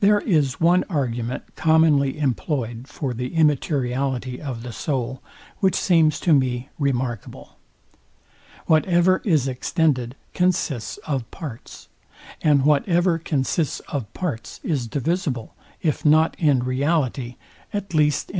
There 0.00 0.18
is 0.22 0.60
one 0.60 0.82
argument 0.90 1.54
commonly 1.54 2.18
employed 2.18 2.88
for 2.88 3.14
the 3.14 3.32
immateriality 3.32 4.42
of 4.42 4.64
the 4.64 4.72
soul, 4.72 5.22
which 5.60 5.76
seems 5.76 6.18
to 6.18 6.32
me 6.32 6.68
remarkable. 6.80 7.56
Whatever 8.66 9.22
is 9.24 9.46
extended 9.46 10.16
consists 10.34 10.96
of 11.06 11.30
parts; 11.30 11.86
and 12.42 12.64
whatever 12.64 13.20
consists 13.20 13.78
of 13.86 14.12
parts 14.14 14.58
is 14.64 14.88
divisible, 14.88 15.54
if 15.80 16.04
not 16.04 16.34
in 16.40 16.64
reality, 16.64 17.36
at 17.72 17.94
least 17.94 18.30
in 18.30 18.32
the 18.32 18.32
imagination. 18.32 18.34